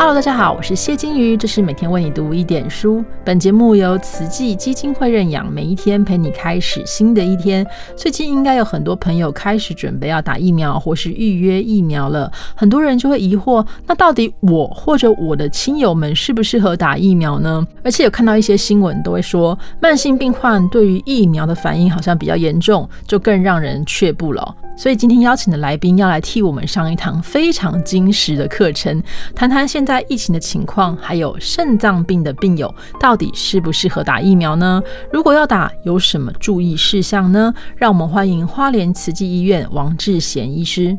[0.00, 3.04] Hello，大家好，我是谢金鱼，这是每天为你读一点书。
[3.22, 7.66] 本节目由慈济基金会认养，每一天陪你开始新的一天。
[7.94, 17.62] 最近应该有很多朋友开始准备要打疫苗或是预约疫苗了，很多人就会疑惑，那到底我或者我的亲友们适不适合打疫苗呢？
[17.84, 24.56] 而且有看到一些新闻都会说，慢性病患对于疫苗的反应好像比较严重，就更让人却步了。
[24.80, 29.02] 所以今天邀请的来宾要来替我们上一堂非常精实的课程，
[29.34, 34.82] 谈谈现在疫情的情况，还有肾脏病的病友到底适不适合打疫苗呢？
[35.12, 37.52] 如果要打，有什么注意事项呢？
[37.76, 40.96] 让我们欢迎花莲慈济医院王志贤医师。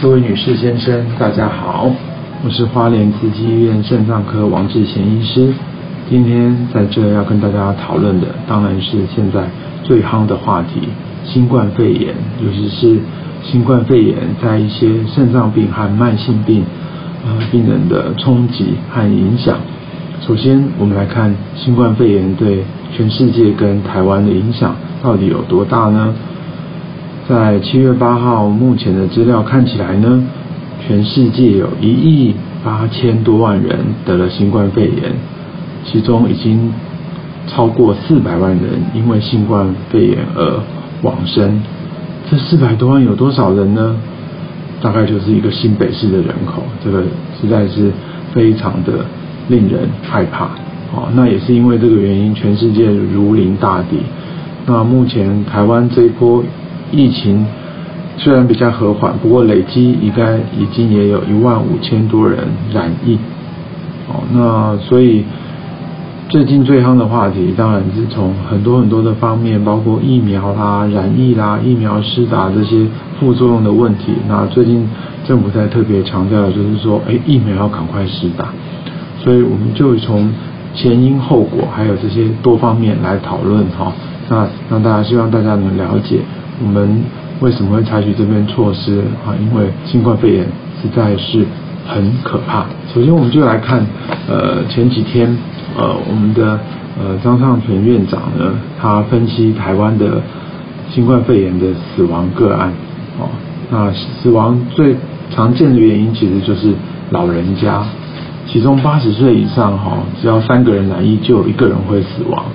[0.00, 1.90] 各位女士、先生，大家好，
[2.44, 5.52] 我是花莲慈济医院肾脏科王志贤医师。
[6.10, 9.44] 今天在这要跟大家讨论的，当然是现在
[9.82, 10.88] 最夯的话题——
[11.22, 12.98] 新冠肺炎，尤其是
[13.42, 16.64] 新冠肺炎在一些肾脏病和慢性病
[17.26, 19.58] 呃病人的冲击和影响。
[20.22, 22.64] 首先，我们来看新冠肺炎对
[22.96, 26.14] 全世界跟台湾的影响到底有多大呢？
[27.28, 30.24] 在七月八号，目前的资料看起来呢，
[30.86, 35.12] 全世界有一亿八千多万人得了新冠肺炎。
[35.90, 36.70] 其中已经
[37.46, 40.60] 超过四百万人因为新冠肺炎而
[41.00, 41.62] 往生，
[42.30, 43.96] 这四百多万有多少人呢？
[44.82, 47.02] 大概就是一个新北市的人口，这个
[47.40, 47.90] 实在是
[48.34, 49.06] 非常的
[49.48, 50.44] 令人害怕。
[50.94, 53.96] 哦，那也是因为这个原因，全世界如临大敌。
[54.66, 56.44] 那目前台湾这一波
[56.92, 57.46] 疫情
[58.18, 63.16] 虽然比较和缓，不过累积应该已经也有一万五千多人染疫。
[64.06, 65.24] 哦，那所以。
[66.28, 72.86] 最近最夯的话题，当然是从很多很多的方面，包括疫苗啦、染疫啦、疫苗施打这些
[73.18, 74.12] 副作用的问题。
[74.28, 74.86] 那最近
[75.26, 78.48] 政府在特别强调的就是说，哎，疫苗要赶快施打。
[79.24, 80.30] 所以我们就从
[80.74, 83.90] 前因后果，还有这些多方面来讨论哈。
[84.28, 86.18] 那让大家希望大家能了解
[86.62, 87.04] 我们
[87.40, 89.32] 为什么会采取这边措施啊？
[89.40, 90.44] 因为新冠肺炎
[90.82, 91.46] 实在是
[91.86, 92.66] 很可怕。
[92.92, 93.86] 首先，我们就来看
[94.28, 95.34] 呃前几天。
[95.76, 96.58] 呃，我们的
[96.98, 100.20] 呃张尚存院长呢，他分析台湾的
[100.90, 102.72] 新冠肺炎的死亡个案，
[103.20, 103.28] 哦，
[103.70, 104.96] 那死亡最
[105.30, 106.72] 常见的原因其实就是
[107.10, 107.84] 老人家，
[108.46, 112.46] 其中八十岁以上哈，只要三个人染疫就有一个人会死亡，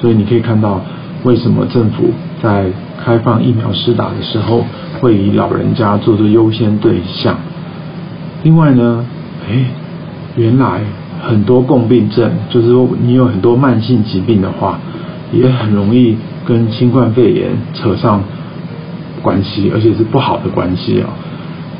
[0.00, 0.80] 所以你可以看到
[1.22, 2.10] 为什么政府
[2.42, 2.66] 在
[3.02, 4.66] 开放疫苗施打的时候
[5.00, 7.36] 会以老人家做做优先对象。
[8.42, 9.06] 另外呢，
[9.48, 9.70] 哎，
[10.36, 10.80] 原来。
[11.28, 14.78] 很多共病症，就是说你有很多慢性疾病的话，
[15.32, 16.16] 也很容易
[16.46, 18.22] 跟新冠肺炎扯上
[19.22, 21.08] 关系，而且是不好的关系啊。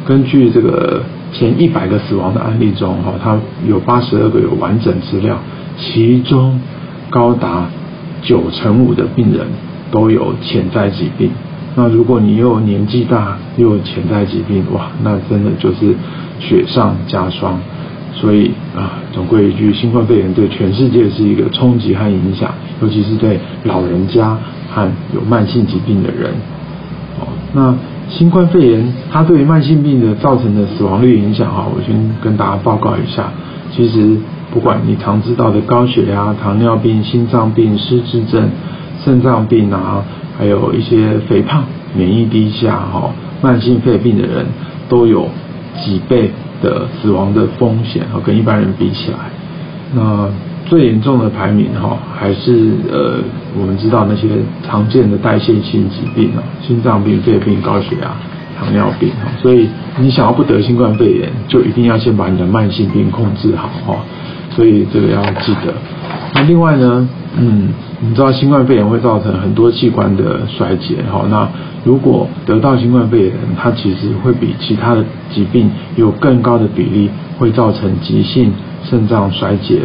[0.04, 1.02] 根据这个
[1.32, 5.38] 前一百个死亡的案例中，哈，它有八十二个有完整资料，
[5.78, 6.60] 其中
[7.10, 7.68] 高达
[8.22, 9.46] 九成五的病人
[9.90, 11.30] 都有潜在疾病。
[11.76, 15.94] 那如果你又年纪大又有潜在疾病，哇，那真的就是
[16.40, 17.60] 雪上加霜。
[18.18, 22.50] 所以啊，总归一句，新冠肺炎对全世界是一个冲击和影响，
[22.80, 24.38] 尤其是对老人家
[24.72, 26.30] 和有慢性疾病的人。
[27.20, 27.74] 哦，那
[28.08, 33.30] 新冠肺炎它对于慢性病的造成的死亡率影响啊，我先跟大家报告一下。
[33.70, 34.16] 其实
[34.50, 38.48] 不管你常知道的高血压、糖尿病、心脏病、失智症、
[39.04, 40.02] 肾脏病啊，
[40.38, 43.10] 还有一些肥胖、免疫低下、哈
[43.42, 44.46] 慢性肺病的人，
[44.88, 45.28] 都有
[45.84, 46.30] 几倍。
[46.62, 49.18] 的死亡的风险跟一般人比起来，
[49.94, 50.28] 那
[50.66, 53.18] 最严重的排名哈，还是呃
[53.58, 54.28] 我们知道那些
[54.66, 58.10] 常见的代谢性疾病啊，心脏病、肺病、高血压、
[58.58, 59.30] 糖尿病哈。
[59.40, 59.68] 所以
[59.98, 63.98] 你想要不得新冠肺炎，就一定要先把你的慢性病控制好哈。
[64.50, 65.72] 所以这个要记得。
[66.34, 67.68] 那另外呢，嗯，
[68.00, 71.24] 你知道新冠肺炎会造成很多器官的衰竭哈。
[71.30, 71.48] 那
[71.86, 78.52] 如果得到新冠肺炎，它其实会比其他的疾病有更高的比例会造成急性
[78.82, 79.82] 肾脏衰竭。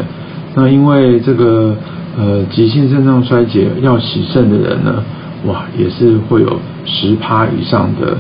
[0.55, 1.75] 那因为这个
[2.17, 5.03] 呃急性肾脏衰竭要洗肾的人呢，
[5.45, 8.17] 哇，也是会有十趴以上的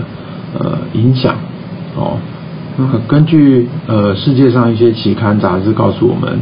[0.59, 1.33] 呃影响
[1.95, 2.17] 哦。
[2.77, 6.39] 那根据呃世界上一些期刊杂志告诉我们，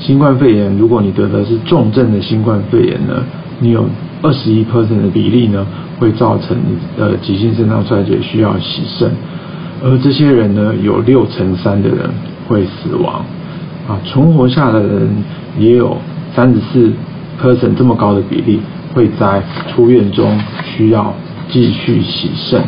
[0.00, 3.22] 新冠肺炎如果你得的是重症的新冠肺炎呢，
[3.60, 3.86] 你有
[4.22, 5.64] 二十一 percent 的比例呢。
[6.00, 6.56] 会造成
[6.98, 9.10] 呃急性肾脏衰竭，需要洗肾，
[9.84, 12.08] 而这些人呢，有六成三的人
[12.48, 13.22] 会死亡，
[13.86, 15.10] 啊，存活下来的人
[15.58, 15.94] 也有
[16.34, 16.90] 三十四
[17.38, 18.60] percent 这么高的比例，
[18.94, 21.12] 会在出院中需要
[21.50, 22.62] 继续洗肾，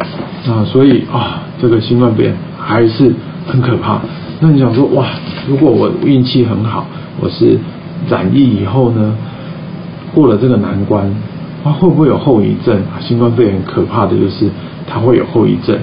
[0.47, 3.15] 啊，所以啊，这个新冠肺炎还是
[3.47, 3.99] 很可怕。
[4.41, 5.07] 那你想说，哇，
[5.49, 6.85] 如果我运气很好，
[7.19, 7.59] 我是
[8.11, 9.17] 染疫以后呢，
[10.15, 11.11] 过了这个难关，
[11.65, 12.79] 它，会不会有后遗症？
[13.01, 14.49] 新冠肺炎可怕的就是
[14.87, 15.77] 它会有后遗症。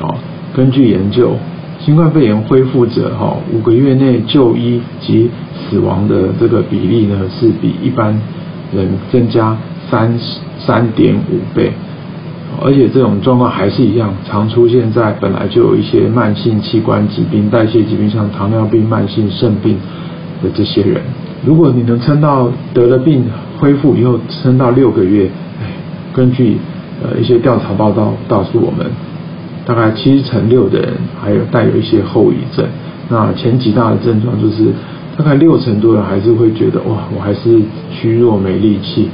[0.00, 0.14] 哦，
[0.54, 1.32] 根据研究，
[1.78, 8.18] 新冠肺炎恢复者哈五个月内就医及死亡的这个比例呢，是比一般
[8.74, 9.56] 人增加
[9.90, 11.72] 三十三点五倍。
[12.60, 19.76] 而且这种状况还是一样，常出现在本来就有一些慢性器官疾病、代谢疾病，像糖尿病、慢性肾病
[20.42, 21.02] 的这些人。
[21.44, 23.24] 如果你能撑到得了病
[23.58, 25.28] 恢复以后，撑到六个月，
[25.60, 25.66] 哎，
[26.14, 26.56] 根据
[27.02, 28.86] 呃一些调查报道告诉我们，
[29.66, 32.64] 大概七成六的人还有带有一些后遗症。
[33.08, 34.66] 那前几大的症状就是，
[35.16, 37.58] 大概六成多人还是会觉得哇，我还是
[37.90, 39.08] 虚弱没力气。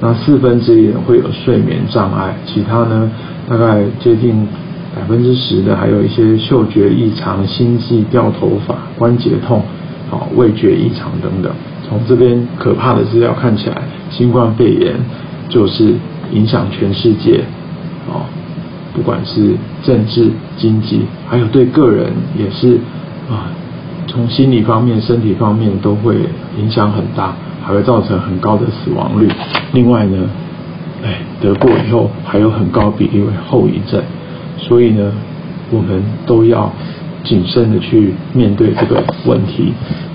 [0.00, 3.10] 那四分之一人会有睡眠障碍，其他呢，
[3.48, 4.46] 大概接近
[4.94, 9.62] 百分之十的，还有一些嗅觉异常、心悸、掉头发、关节痛、
[10.08, 11.52] 好味觉异常等等。
[11.90, 14.94] 从这边可怕的资料看起来，新冠肺炎
[15.50, 15.92] 就是
[16.32, 17.42] 影响全世界，
[18.08, 18.24] 哦，
[18.94, 22.78] 不管是政治、经济，还有对个人也是
[23.28, 23.50] 啊，
[24.06, 26.14] 从心理方面、身体方面都会
[26.56, 27.34] 影响很大。
[27.62, 29.28] 还会造成很高的死亡率。
[29.74, 30.16] 另外呢，
[31.04, 34.02] 哎，得过以后还有很高比例为后遗症，
[34.56, 35.12] 所以呢，
[35.70, 36.72] 我们都要
[37.24, 39.72] 谨慎的去面对这个问题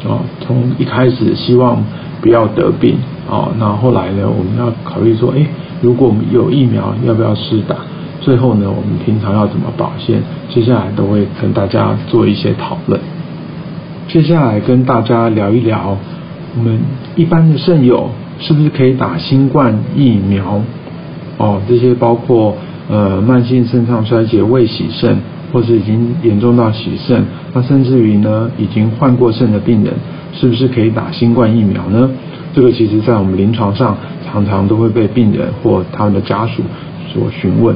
[0.08, 0.20] 啊。
[0.42, 1.84] 从一开始希望
[2.22, 2.98] 不要得病
[3.30, 5.46] 啊，那后来呢，我们要考虑说，哎，
[5.82, 7.76] 如果我们有疫苗，要不要试打？
[8.22, 10.24] 最后呢，我们平常要怎么保鲜？
[10.50, 13.00] 接下来都会跟大家做一些讨论。
[14.08, 15.98] 接下来跟大家聊一聊。
[16.58, 16.80] 我们
[17.16, 18.10] 一般的肾友
[18.40, 20.62] 是不是可以打新冠疫苗？
[21.38, 22.56] 哦，这些包括
[22.90, 25.18] 呃慢性肾脏衰竭、未洗肾，
[25.52, 29.94] 或是已经严重到洗肾，那甚至于呢已经换过肾的病人，
[30.34, 32.10] 是不是可以打新冠疫苗呢？
[32.54, 36.64] 这个其实在我们临床上常常都会被病人或他们的家属
[37.14, 37.76] 所询问。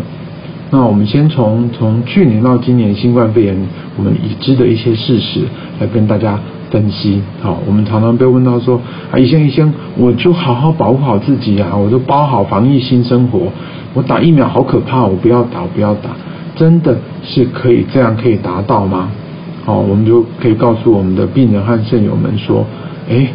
[0.72, 3.58] 那我们先从从去年到今年新冠肺炎
[3.98, 5.42] 我们已知的一些事实
[5.80, 6.40] 来跟大家。
[6.72, 8.80] 分析好，我们常常被问到说
[9.12, 13.52] 啊，医生医生，我就好好保护好自己啊，我就包好防疫新生活，
[13.96, 16.12] 我打疫苗好可怕，我不要打，我不要打，
[16.60, 19.10] 真的是可以这样可以达到吗？
[19.64, 22.66] 好，我们就可以告诉我们的病人和肾友们说，
[23.10, 23.28] 哎，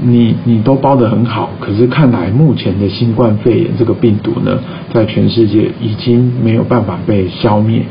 [0.00, 4.58] 你你都包得很好，可是看来目前的新冠肺炎这个病毒呢，
[4.92, 7.82] 在全世界已经没有办法被消灭，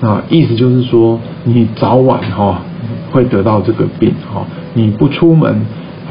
[0.00, 2.62] 那意思就是说，你早晚哈。
[3.10, 5.62] 会得到这个病哈，你不出门，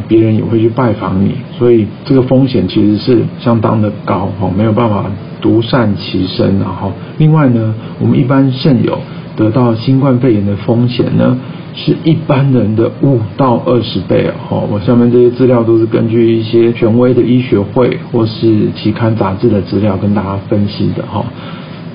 [0.07, 5.06] 别人也会去拜访你，所以这个风险其实是相当的高哈，没有办法
[5.41, 8.99] 独善其身然后，另外呢，我们一般肾友
[9.35, 11.37] 得到新冠肺炎的风险呢，
[11.75, 14.67] 是一般人的五到二十倍哦。
[14.71, 21.23] 我下面这些资料都是根据一些权威的医学会或是期刊杂志的资料跟大家分析的哈。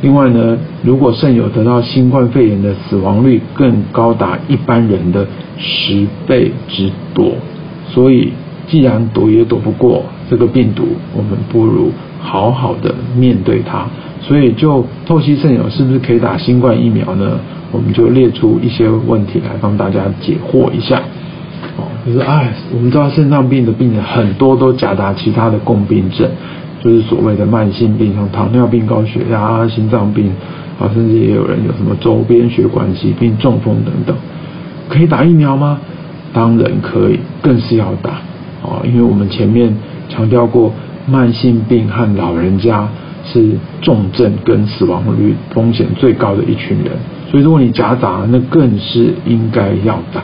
[0.02, 5.26] 另外呢，如果肾友得到新冠肺炎的死亡率更高达一般人的
[5.58, 7.32] 十倍之多，
[7.88, 8.32] 所以
[8.66, 10.84] 既然躲也躲不过这个病毒，
[11.16, 11.92] 我们不如
[12.22, 13.84] 好好的面对它。
[14.22, 17.38] 所以就透析肾友是不是可以打新冠疫苗呢？
[17.72, 21.02] 我们就列出一些问题来帮大家解惑一下。
[21.76, 26.28] 哦，就是哎，我们知道肾脏病的病人很多都夹杂其他的共病症。
[26.80, 30.32] 就是所谓的慢性病，像糖尿病、高血压、心脏病，
[30.80, 34.16] 啊，甚至也有人有什么周边血管疾病、中风等等，
[34.88, 35.78] 可以打疫苗吗？
[36.32, 38.10] 当然可以，更是要打，
[38.62, 39.72] 啊，因为我们前面
[40.08, 40.72] 强调过，
[41.06, 42.88] 慢性病和老人家
[43.24, 46.92] 是重症跟死亡率风险最高的一群人，
[47.30, 50.22] 所以如果你夹杂，那更是应该要打。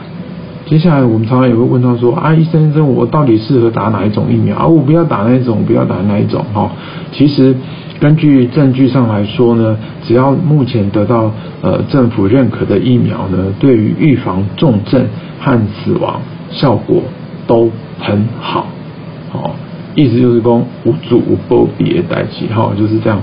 [0.65, 4.67] 接下来我们常常也会问到说啊，医生医生，我到底适合打哪一种疫苗啊？
[4.67, 6.69] 我不要打那一种，不要打那一种哈。
[7.11, 7.55] 其实
[7.99, 11.31] 根据证据上来说呢，只要目前得到
[11.61, 15.03] 呃政府认可的疫苗呢，对于预防重症
[15.39, 16.21] 和死亡
[16.51, 17.01] 效果
[17.47, 18.67] 都很好。
[19.31, 19.55] 好，
[19.99, 23.19] 意思就是说无主无波别代起哈，就是这样。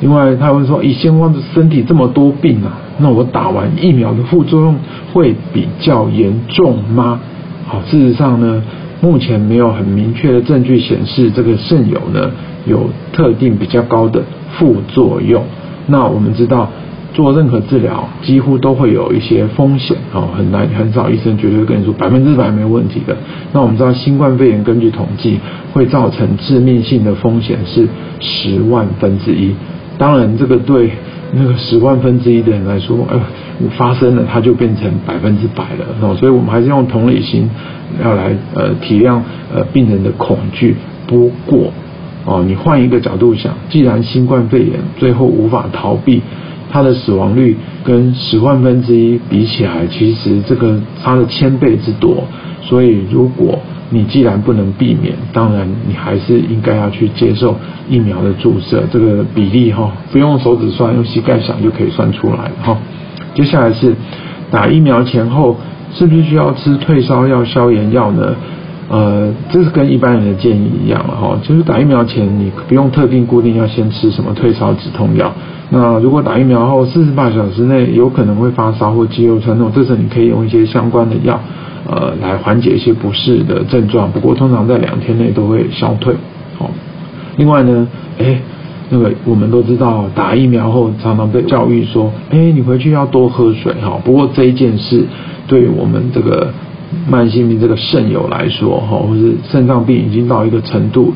[0.00, 2.78] 另外他会说，以先光的身体这么多病啊。
[2.98, 4.74] 那我打完疫苗的副作用
[5.12, 7.20] 会比较严重吗？
[7.66, 8.62] 好，事实上呢，
[9.00, 12.30] 目前没有很明确的证据显示这个肾友呢
[12.66, 15.44] 有特定比较高的副作用。
[15.86, 16.68] 那我们知道
[17.12, 23.16] 做任何治疗几乎都会有一些风险，哦，很难很少医生绝对跟你说百分之百没问题的。
[23.52, 25.38] 那我们知道新冠肺炎根据统计
[25.72, 27.86] 会造成致命性的风险是
[28.20, 29.54] 十万分之一。
[29.98, 30.90] 当然这个对。
[31.32, 33.16] 那个十万分之一的人来说，哎，
[33.78, 37.48] 发生了它就变成百分之百了，哦，所以我们还是用同理心
[38.02, 39.20] 要来呃体谅
[39.54, 40.74] 呃病人的恐惧。
[41.06, 41.72] 不过，
[42.24, 46.20] 哦，你换一个角度想，既然新冠肺炎最后无法逃避，
[46.70, 52.24] 它的死亡率跟十万分之一比起来，其实这个差了千倍之多，
[52.62, 53.58] 所以如果
[53.90, 57.56] 你既然不能避免，当然你还是应该要去接受
[57.88, 58.84] 疫苗的注射。
[58.92, 62.78] 这个比例哈，不用手指算，用膝盖想就可以算出来哈。
[63.34, 63.94] 接下来是
[64.50, 65.56] 打疫苗前后
[65.92, 68.36] 是不是需要吃退烧药、消炎药呢？
[68.88, 71.38] 呃，这是跟一般人的建议一样了哈。
[71.42, 75.32] 就是打疫苗前你不用特定固定要先吃什么退烧止痛药。
[75.70, 81.40] 那如果打疫苗后四十八小时内有可能会发烧或肌肉酸痛，这时你可以用一些相关的药。
[81.88, 86.14] 呃，来缓解一些不适的症状，不过通常在两天内都会消退。
[86.56, 86.70] 好，
[87.36, 88.38] 另外呢，哎，
[88.90, 93.98] 那个我们都知道，打疫苗后常常被教育说，哎，你回去要多喝水哈。
[94.04, 95.04] 不过这一件事，
[95.48, 96.52] 对我们这个
[97.08, 101.12] 慢性病这个肾友来说，哈，或是肾脏病已经到一个程度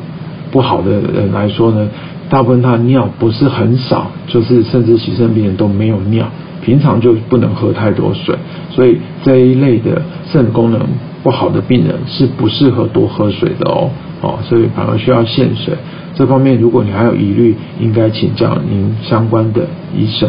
[0.51, 1.87] 不好的人来说呢，
[2.29, 6.27] 大部分他尿不是很少，就是甚至洗肾病人都没有尿。
[6.63, 8.35] 平常就不能喝太多水，
[8.71, 10.01] 所以这一类的
[10.31, 10.81] 肾功能
[11.21, 13.91] 不好的病人是不适合多喝水的哦，
[14.21, 15.75] 哦，所以反而需要限水。
[16.15, 20.27] 这方面如果你还有疑虑，应该请教您相关的医生。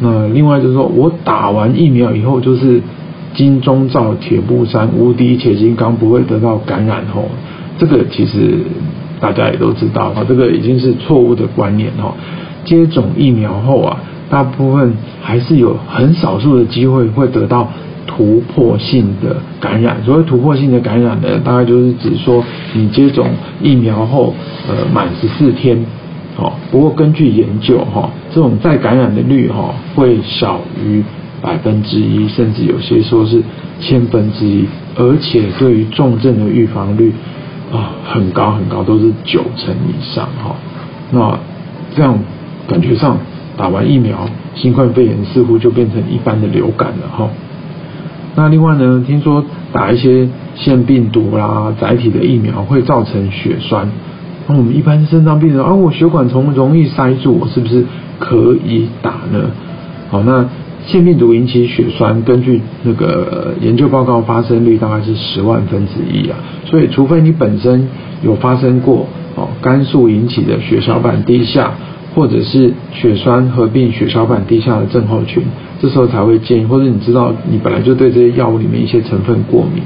[0.00, 2.80] 那另外就是说我打完疫苗以后就是
[3.34, 7.28] 金钟罩铁布衫无敌铁金刚不会得到感染哦，
[7.78, 8.60] 这个其实
[9.20, 12.14] 大家也都知道啊，这个已经是错误的观念哈。
[12.64, 13.98] 接种疫苗后啊。
[14.28, 14.92] 大部分
[15.22, 17.68] 还是有很少数的机会会得到
[18.08, 19.98] 突破性的感染。
[20.04, 22.42] 所谓突破性的感染呢，大概就是指说
[22.74, 23.28] 你接种
[23.62, 24.34] 疫苗后，
[24.68, 25.86] 呃，满十四天，
[26.34, 31.04] 好，不过根据研究哈，这种再感染的率哈会小于
[31.40, 33.40] 百分之一，甚至有些说是
[33.78, 34.64] 千分之一，
[34.96, 37.12] 而且对于重症的预防率
[37.72, 40.56] 啊很高很高，都是九成以上哈。
[41.10, 41.38] 那
[41.94, 42.18] 这样
[42.68, 43.16] 感觉上。
[43.58, 47.26] 打完疫苗，新冠肺炎似乎就变成一般的流感了哈。
[48.34, 49.42] 那另外呢，听说
[49.72, 53.88] 打一些腺病毒啦、载体的疫苗会造成血栓。
[54.46, 57.86] 那我们一般肾脏病人啊，我血管从容易塞住，我是不是
[58.18, 59.50] 可以打呢？
[60.10, 60.44] 好，那
[60.86, 66.38] 腺病毒引起血栓，根据那个研究报告，发生率大概是十万分之一啊。
[66.64, 67.88] 所以，除非你本身
[68.22, 71.72] 有发生过哦，肝素引起的血小板低下。
[72.16, 75.42] 或者是血栓合并血小板低下的症候群，
[75.82, 79.82] 这时候才会建议，或者你知道你本来就对这些药物里面一些成分过敏，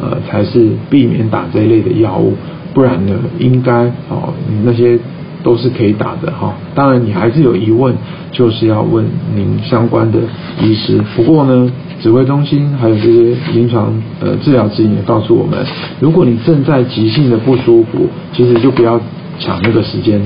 [0.00, 2.34] 呃，才是避免打这一类的药物，
[2.72, 4.32] 不然呢，应该哦，
[4.64, 4.96] 那些
[5.44, 6.54] 都是可以打的哈。
[6.74, 7.94] 当然你还是有疑问，
[8.32, 9.04] 就是要问
[9.36, 10.18] 您相关的
[10.60, 11.00] 医师。
[11.14, 11.70] 不过呢，
[12.02, 15.64] 指挥中心还有这些临床呃治疗指引也告诉我们，
[16.00, 19.00] 如果你正在急性的不舒服，其实就不要
[19.38, 20.20] 抢那个时间。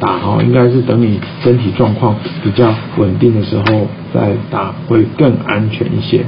[0.00, 6.24] 打哈，应该是等你身体状况比较稳定的时候再打，会更安全一些。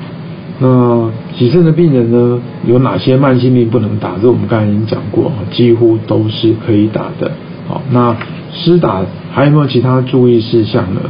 [0.60, 4.12] 那急症的病人呢，有哪些慢性病不能打？
[4.22, 7.32] 这我们刚才已经讲过，几乎都是可以打的。
[7.66, 8.16] 好，那
[8.54, 11.00] 施打还有没有其他注意事项呢？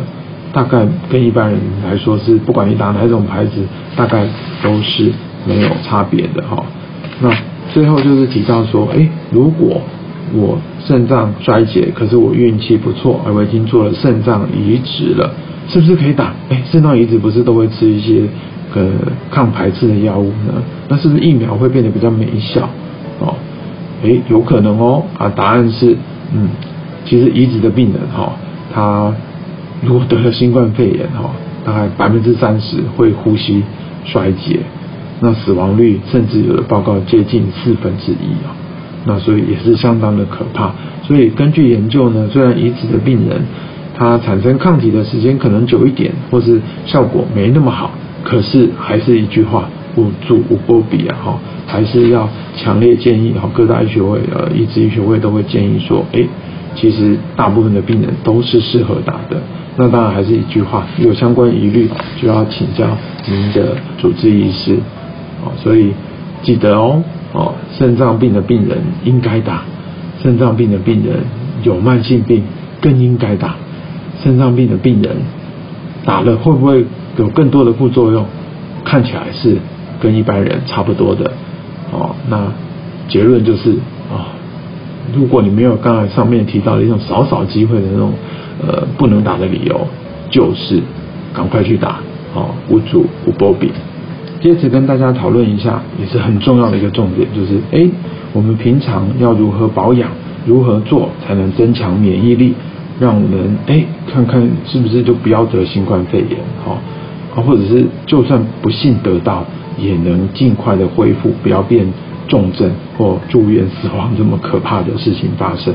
[0.53, 3.51] 大概跟一般人来说是，不管你打哪种牌子，
[3.97, 4.27] 大概
[4.63, 5.13] 都是
[5.47, 6.65] 没有差别的哈。
[7.21, 7.29] 那
[7.73, 9.81] 最后就是提到说，哎，如果
[10.33, 15.35] 我肾脏衰竭，可是我运气不错，而我已经做了肾脏移植了，
[15.69, 16.33] 是不是可以打？
[16.49, 18.23] 哎，肾脏移植不是都会吃一些
[18.75, 18.89] 呃
[19.31, 20.63] 抗排斥的药物呢？
[20.89, 22.69] 那是不是疫苗会变得比较没效？
[23.19, 23.35] 哦，
[24.05, 25.03] 哎，有可能哦。
[25.19, 25.97] 啊，答案是，
[26.33, 26.49] 嗯，
[27.05, 28.33] 其实移植的病人哈，
[28.73, 29.13] 他
[29.83, 31.31] 如果得了新冠肺炎哈，
[31.65, 33.63] 大概百分之三十会呼吸
[34.05, 34.61] 衰竭，
[35.21, 38.57] 那死亡率甚至有的报告接近四分之一啊。
[39.07, 40.73] 那所以也是相当的可怕。
[41.03, 43.43] 所以根据研究呢，虽然移植的病人
[43.95, 47.91] 他产生抗体的时间可能久一点，或是效果没那么好，
[48.23, 56.27] 可是还是一句话，无助无波比啊哈，还是要强烈建议哈，各大医学会呃移植医学会都会建议说，哎，
[56.75, 59.41] 其实大部分的病人都是适合打的。
[59.77, 61.89] 那当然还是一句话，有相关疑虑
[62.21, 62.87] 就要请教
[63.27, 64.75] 您的主治医师
[65.45, 65.51] 啊。
[65.63, 65.93] 所以
[66.43, 67.03] 记得哦。
[67.37, 69.65] 哦，肾脏病的病人应该打，
[70.23, 71.25] 肾脏病的病人
[71.65, 72.45] 有慢性病
[72.81, 73.57] 更应该打，
[74.23, 75.17] 肾脏病的病人
[76.05, 78.25] 打了会不会有更多的副作用？
[78.85, 79.57] 看起来是
[79.99, 81.33] 跟一般人差不多的。
[81.91, 82.53] 哦，那
[83.09, 83.73] 结论就是
[84.09, 84.31] 啊，
[85.13, 88.13] 如果你没有刚才上面提到的一种少少机会的那种
[88.67, 89.87] 呃不能打的理由，
[90.31, 90.81] 就是
[91.35, 91.99] 赶快去打，
[92.35, 93.71] 哦，无主无波比。
[94.41, 97.89] 接着跟大家讨论一下，也是很重要的一个重点，就是哎，
[98.33, 100.11] 我们平常要如何保养，
[100.47, 102.55] 如何做才能增强免疫力，
[103.01, 106.77] 让我们哎看看是不是就不要得新冠肺炎，哈，
[107.35, 109.45] 啊，或者是就算不幸得到，
[109.79, 111.87] 也能尽快的恢复，不要变
[112.29, 115.75] 重症或住院死亡这么可怕的事情发生。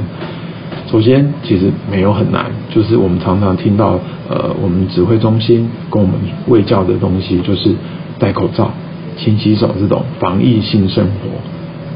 [0.91, 6.15] 首先，其实没有很难，就是我们常常听到，呃，我们指挥中心跟我们
[6.48, 7.75] 卫教的东西，就是。
[8.20, 8.70] 戴口罩、
[9.15, 11.29] 勤洗手这种防疫性生活。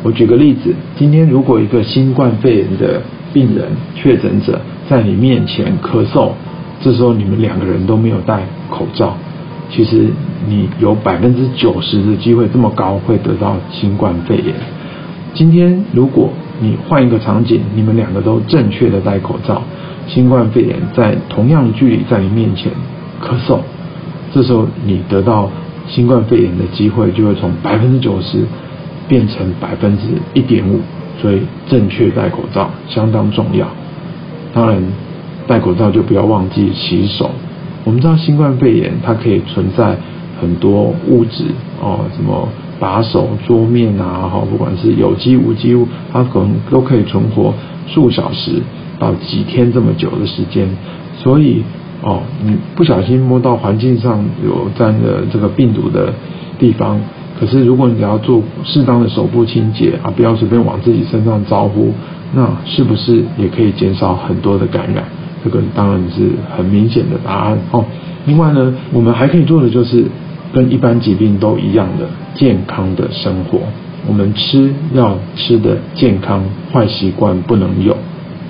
[0.03, 3.01] 我举个例子，今天如果一个新冠肺炎的
[3.33, 6.29] 病人确诊者在你面前咳嗽，
[6.81, 9.17] 这时候你们两个人都没有戴口罩，
[9.69, 10.07] 其实
[10.47, 14.53] 你有百分之九十的机会这么高会得到新冠肺炎。
[15.33, 19.61] 今天如果你换一个场景，你们两个都正确的戴口罩，
[20.07, 22.71] 新冠肺炎在同样距离在你面前
[23.21, 23.59] 咳嗽，
[24.33, 25.49] 这时候你得到。
[25.85, 28.45] 新冠肺炎的机会就会从百分之九十
[29.05, 30.79] 变成百分之一点五，
[31.21, 33.67] 所以正确戴口罩相当重要。
[34.53, 34.81] 当然，
[35.45, 37.31] 戴口罩就不要忘记洗手。
[37.83, 39.97] 我们知道新冠肺炎它可以存在
[40.43, 41.45] 很多物质
[41.81, 42.47] 哦，什么
[42.79, 47.53] 把手、桌面啊，哈，不管是有机无机物，它可能都可以存活
[47.87, 48.61] 数小时
[48.99, 50.67] 到几天这么久的时间，
[51.15, 51.63] 所以。
[52.05, 56.13] 哦，你不小心摸到环境上有沾的这个病毒的
[56.59, 56.99] 地方，
[57.39, 61.93] 可是如果你要做适当的手部清洁啊，不要随便往自己身上招呼，
[62.35, 65.05] 那是不是也可以减少很多的感染？
[65.45, 67.85] 这个当然是很明显的答案哦。
[68.25, 70.03] 另外呢，我们还可以做的就是
[70.53, 73.59] 跟一般疾病都一样的健康的生活，
[74.07, 77.97] 我们吃要吃的健康，坏习惯不能有。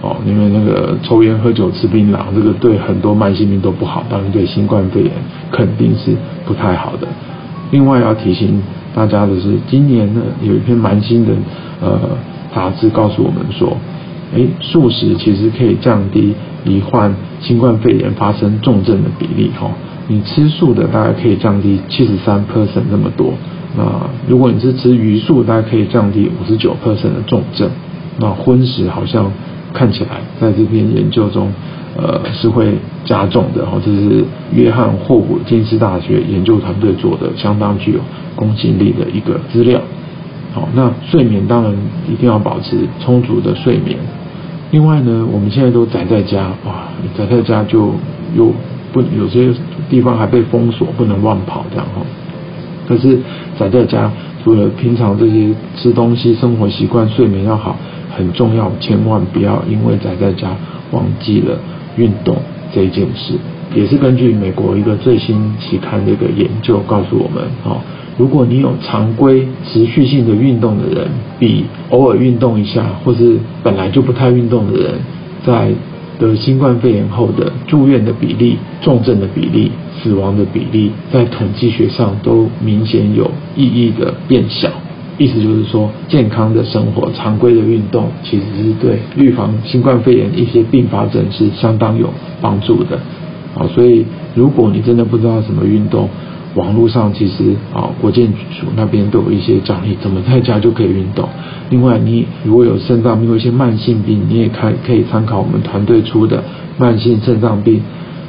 [0.01, 5.11] 哦，因为那个抽烟、喝酒、吃槟榔，这个对很多慢性病都不好，当然对新冠肺炎
[5.49, 6.13] 肯定是
[6.45, 7.07] 不太好的。
[7.71, 8.61] 另外要提醒
[8.93, 11.31] 大家的是，今年呢有一篇蛮新的
[11.81, 11.97] 呃
[12.53, 13.77] 杂志告诉我们说，
[14.35, 16.33] 哎，素食其实可以降低
[16.65, 19.71] 罹患新冠肺炎发生重症的比例哈。
[20.07, 23.33] 你吃素的大概可以降低七十三 percent 那么多，
[23.77, 23.83] 那
[24.27, 27.69] 如果你是吃鱼素，大概可以降低五十九 percent 的重症。
[28.19, 29.31] 那荤食好像。
[29.73, 31.51] 看起来在这篇研究中，
[31.97, 33.63] 呃，是会加重的。
[33.63, 37.99] 哦，这是约翰霍普金斯大学研究团队做的，相当具有
[38.35, 39.81] 公信力的一个资料。
[40.53, 41.73] 好，那睡眠当然
[42.07, 43.97] 一定要保持充足的睡眠。
[44.69, 47.95] 另外呢，我们现在都宅在家，哇，宅在家就
[48.37, 48.53] 又
[48.93, 49.49] 不有些
[49.89, 52.01] 地方还被封锁，不能乱跑这样哈。
[52.87, 53.19] 可是
[53.59, 54.09] 宅在家，
[54.43, 57.75] 除了平常这些吃东西、生活习惯、睡眠要好。
[58.15, 60.55] 很重要，千万不要因为宅在家
[60.91, 61.57] 忘记了
[61.97, 62.37] 运动
[62.71, 63.33] 这件事。
[63.73, 67.81] 也是根据美国一个最新期刊的一个研究告诉我们，哦，
[68.15, 71.07] 如果你有常规持续性的运动的人，
[71.39, 74.93] 比偶尔运动一下或是本来就不太运动的人，
[75.43, 75.71] 在
[76.19, 79.71] 得新冠肺炎后的住院的比例、重症的比例、
[80.01, 84.69] 死亡的比例，在统计学上都明显有意义的变小。
[85.17, 92.99] 意思就是说，健康的生活、常规的运动，其实是对预防新冠肺炎一些并发症是相当有帮助的。
[93.53, 96.09] 好，所以如果你真的不知道什么运动，
[96.55, 101.27] 网络上其实啊，国健署那边都有一些奖励，怎么在家就可以运动。
[101.69, 106.37] 另外，你如果有肾脏病或一些慢性病，你也可可以参考我们团队出的
[106.77, 107.81] 《慢性肾脏病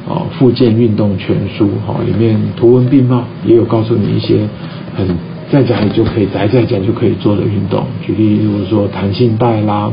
[0.09, 4.49] 啊复健运动全书》哈，里面图文并茂，也有告诉你一些
[4.97, 5.09] 很。
[5.53, 9.93] 在家里就可以宅在家就可以做的运动，举例如说弹性带啦，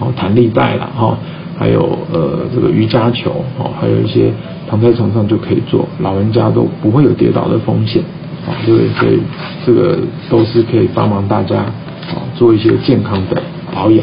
[0.00, 1.16] 哦弹力带啦，哈，
[1.60, 4.32] 还有呃这个瑜伽球，哦还有一些
[4.66, 8.02] 躺在床上就可以做，老人家都不会有跌倒的风险，
[8.48, 9.20] 啊，对，所以
[9.66, 9.98] 这个
[10.30, 13.42] 都是可以帮忙大家啊做一些健康的
[13.74, 14.02] 保养。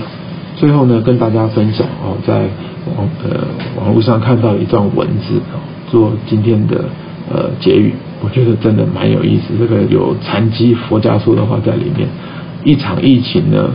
[0.56, 2.48] 最后呢，跟大家分享哦，在
[2.96, 5.42] 网呃网络上看到一段文字，
[5.90, 6.86] 做今天的
[7.34, 7.92] 呃结语。
[8.24, 12.08] 我觉得真的蛮有意思，这个有禅机佛家说的话在里面。
[12.64, 13.70] 一场疫情呢，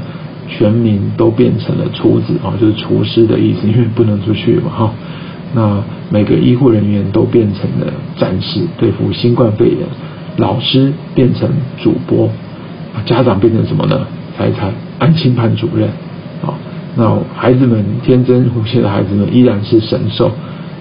[0.49, 4.91] 全民都变成了厨子啊，就是厨师的意思，因为不能出去嘛哈。
[5.55, 9.79] 那每个医护人员都变成了战士，对付新冠肺炎。
[10.37, 11.49] 老师变成
[11.83, 12.31] 主播，
[13.05, 14.07] 家长变成什么呢？
[14.37, 15.89] 猜猜，安心班主任
[16.43, 16.55] 啊。
[16.97, 20.31] 那孩子们天真无邪的孩子们依然是神兽，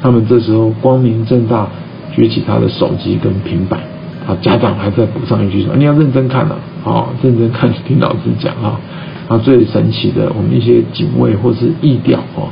[0.01, 1.67] 他们这时候光明正大。
[2.13, 3.79] 举起他的手机跟平板，
[4.27, 8.77] 啊，家长还在补上一句说：“你要认真看呐，啊，认真看，听老师讲啊。”
[9.31, 12.49] 啊，最神奇的，我们一些警卫或是义调哦，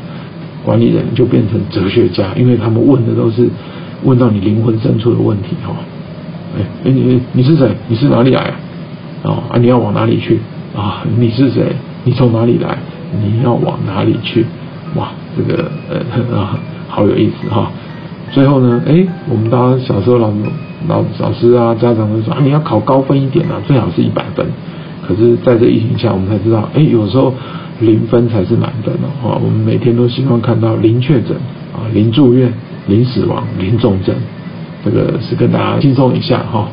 [0.64, 3.50] 管理人就变成哲学家，因为他们问的都是
[4.06, 5.76] 问到你灵魂深处的问题哈。
[6.56, 7.70] 哎哎你你是谁？
[7.90, 8.54] 你是哪里来？
[9.24, 10.40] 哦啊你要往哪里去
[10.74, 11.04] 啊？
[11.18, 11.76] 你是谁？
[12.06, 12.78] 你从哪里来？
[13.12, 14.46] 你要往哪里去？
[14.96, 17.70] 哇，这个呃啊好有意思哈。
[18.32, 20.32] 最后呢，哎，我们大家小时候老
[20.88, 24.46] 老老师啊家长都说啊你要考高分一点啊，最好是一百分。
[25.10, 27.34] 可是在这疫情下，我们才知道，哎，有时候
[27.80, 28.94] 零分才是满分
[29.24, 29.42] 哦。
[29.44, 31.36] 我们每天都希望看到零确诊
[31.74, 32.54] 啊，零住院。
[32.88, 34.16] 零死亡、零重症，
[34.84, 36.68] 这个是跟大家轻松一下哈。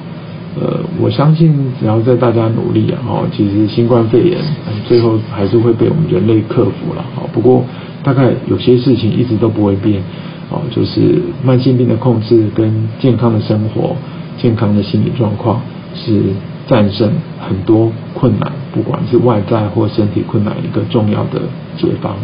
[0.58, 4.38] 呃，我相信只要在大家努力啊，哈，其实新冠肺炎
[4.86, 7.04] 最后还是会被我们人类克服了。
[7.14, 7.62] 哈，不过
[8.02, 10.00] 大概有些事情一直都不会变，
[10.48, 13.94] 哦，就是慢性病的控制跟健康的生活、
[14.38, 15.60] 健康的心理状况
[15.94, 16.22] 是
[16.66, 21.42] 战胜很多困难，不管是外在或身体困难一个重要的
[21.76, 22.16] 解方。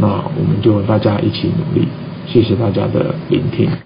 [0.00, 1.86] 那我们就大家一起努力。
[2.26, 3.85] 谢谢大家的聆听。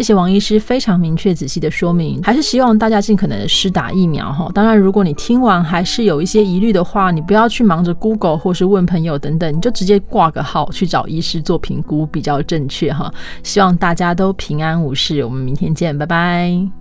[0.00, 4.50] 谢谢王医师非常明确仔细的说明，还是希望大家尽可能的施打疫苗哈。
[4.54, 13.12] 当然，如果你听完还是有一些疑虑的话，你不要去忙着 Google 或是问朋友等等，你就直接挂个号去找医师做评估比较正确哈。
[13.42, 16.79] 希望大家都平安无事，我们明天见，拜拜。